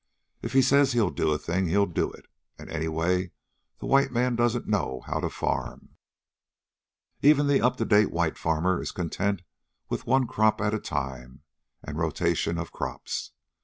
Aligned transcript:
If 0.41 0.53
he 0.53 0.63
says 0.63 0.93
he'll 0.93 1.11
do 1.11 1.29
a 1.31 1.37
thing, 1.37 1.67
he'll 1.67 1.85
do 1.85 2.11
it. 2.11 2.25
And, 2.57 2.71
anyway, 2.71 3.29
the 3.77 3.85
white 3.85 4.11
man 4.11 4.35
doesn't 4.35 4.67
know 4.67 5.01
how 5.05 5.19
to 5.19 5.29
farm. 5.29 5.89
Even 7.21 7.45
the 7.45 7.61
up 7.61 7.75
to 7.77 7.85
date 7.85 8.09
white 8.09 8.35
farmer 8.39 8.81
is 8.81 8.91
content 8.91 9.43
with 9.89 10.07
one 10.07 10.25
crop 10.25 10.59
at 10.59 10.73
a 10.73 10.79
time 10.79 11.43
and 11.83 11.99
rotation 11.99 12.57
of 12.57 12.71
crops. 12.71 13.33